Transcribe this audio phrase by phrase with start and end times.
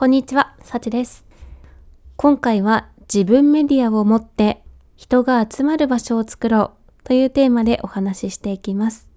[0.00, 1.26] こんにちは、さちです。
[2.16, 4.62] 今回は自分メディアを持って
[4.96, 9.10] 人が集まる場所を作ろうというテーマでお話ししていきます。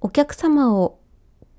[0.00, 1.00] お客様を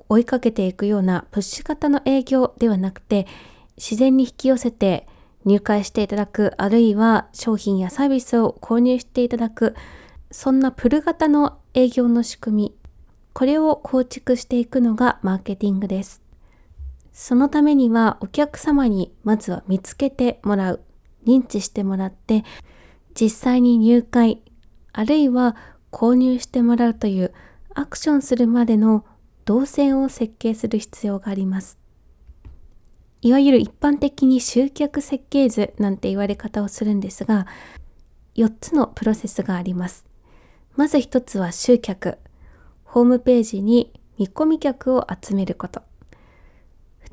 [0.07, 3.27] 追いかけていくようなプッシュ型の営業ではなくて
[3.75, 5.09] 自然に引き寄せて
[5.43, 9.75] 入会していただくあるいは商品やサービスを購入していただく
[10.31, 12.75] そんなプル型の営業の仕組み
[13.33, 16.24] これを構築していくのがマーケティングです。
[17.17, 20.81] そのためにはお客様にまずは見つけてもらう、
[21.25, 22.43] 認知してもらって、
[23.19, 24.41] 実際に入会、
[24.91, 25.55] あるいは
[25.93, 27.33] 購入してもらうという
[27.73, 29.05] アクションするまでの
[29.45, 31.79] 動線を設計する必要があります。
[33.21, 37.47] いわゆる一般的に集客設計図なんて言われ方をするんですが、
[38.35, 40.05] 4つのプロセスがあります。
[40.75, 42.17] まず1つは集客。
[42.83, 45.81] ホームページに見込み客を集めること。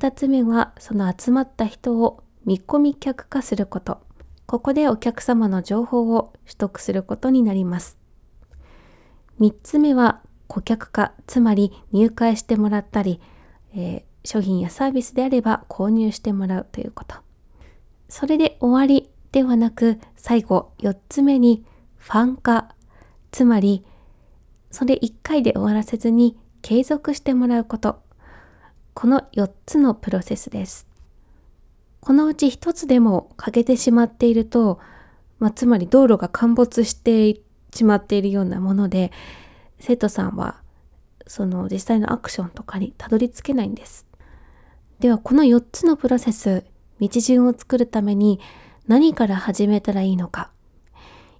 [0.03, 4.01] 2つ目はその集まった人を見込み客化すること。
[4.45, 7.97] ここでお客様の情報を取得することになります。
[9.39, 13.21] 3つ目は顧客化、つまり入会してもらったり、
[13.73, 17.15] えー、商品やサービスであれば購入してもらうということ。
[18.09, 21.63] それで終わりではなく、最後4つ目に
[21.95, 22.75] ファン化、
[23.31, 23.85] つまり
[24.69, 28.02] それ1回で終わらせずに継続してもらうこと。
[28.93, 30.87] この4つのプロセスです。
[31.99, 34.79] このうち1つでも欠けてしまっていると、
[35.39, 37.41] まあ、つまり道路が陥没して
[37.73, 39.11] しまっているようなもので、
[39.79, 40.61] 生徒さんは
[41.27, 44.05] その実際のアクションとかにたどり着けないんです。
[44.99, 46.65] ではこの4つのプロセス、
[46.99, 48.39] 道順を作るために
[48.87, 50.51] 何から始めたらいいのか。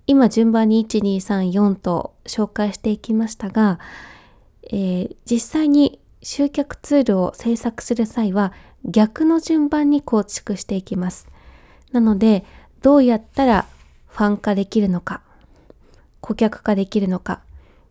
[0.06, 3.80] 今順番に1、2、3、4と紹介していきましたが、
[4.64, 8.54] えー、実際に集客ツールを制作する際は
[8.86, 11.28] 逆の順番に構築していきます。
[11.92, 12.46] なので、
[12.82, 13.68] どうやったら
[14.08, 15.22] ファン化できるのか、
[16.22, 17.42] 顧客化できるのか、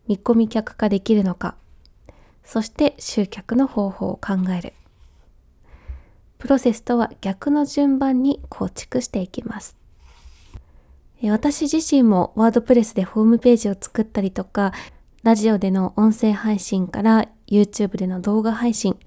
[0.09, 1.55] 見込み客化できるのか、
[2.45, 4.73] そして集客の方法を考える。
[6.39, 9.77] プロセスとは逆の順番に構築していきます。
[11.23, 14.73] 私自身もワードプレスでホームページを作ったりとか、
[15.23, 18.99] ラジオでの音声配信から YouTube での動画配信、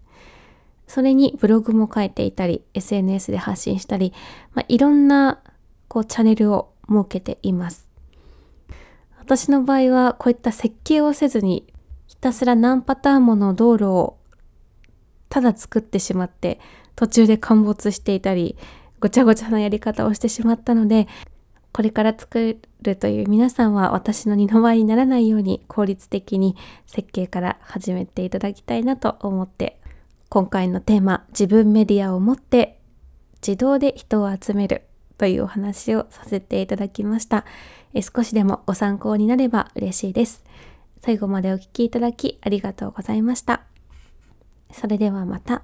[0.88, 4.14] それにブログも書いていたり、SNS で発信したり、
[4.54, 5.42] まあ、いろんな
[5.88, 7.88] こうチャンネルを設けています。
[9.18, 11.66] 私の場合はこういった設計をせずに
[12.06, 14.18] ひたすら何パターンもの道路を
[15.30, 16.60] ただ作ってしまって
[16.96, 18.56] 途中で陥没していたり
[19.00, 21.08] ごちゃごちゃなやり方をしてしまったので
[21.76, 26.56] これから作るという皆さんは私の二の舞にならないように効率的に
[26.88, 29.78] 設計から始めていただきたいなと思って
[30.30, 32.80] 今回のテーマ自分メディアを持って
[33.46, 34.84] 自動で人を集める
[35.18, 37.44] というお話をさせていただきました。
[37.94, 40.46] え少しでもご参考になれば嬉しいです。
[41.02, 43.64] 最後までお聴きいただきありがとうございました。
[44.72, 45.64] それではまた。